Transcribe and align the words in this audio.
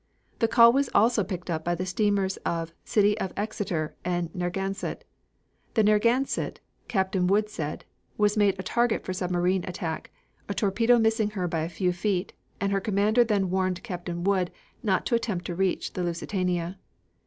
The 0.39 0.47
call 0.47 0.73
was 0.73 0.89
also 0.95 1.23
picked 1.23 1.51
up 1.51 1.63
by 1.63 1.75
the 1.75 1.85
steamers 1.85 2.39
City 2.83 3.15
of 3.19 3.33
Exeter 3.37 3.95
and 4.03 4.33
Narragansett. 4.33 5.03
The 5.75 5.83
Narragansett, 5.83 6.59
Captain 6.87 7.27
Wood 7.27 7.49
said, 7.51 7.85
was 8.17 8.35
made 8.35 8.55
a 8.59 8.63
target 8.63 9.05
for 9.05 9.13
submarine 9.13 9.63
attack, 9.65 10.09
a 10.49 10.55
torpedo 10.55 10.97
missing 10.97 11.29
her 11.37 11.47
by 11.47 11.59
a 11.61 11.69
few 11.69 11.93
feet, 11.93 12.33
and 12.59 12.71
her 12.71 12.81
commander 12.81 13.23
then 13.23 13.51
warned 13.51 13.83
Captain 13.83 14.23
Wood 14.23 14.49
not 14.81 15.05
to 15.05 15.13
attempt 15.13 15.45
to 15.45 15.55
reach 15.55 15.93
the 15.93 16.01
Lusitania. 16.01 16.79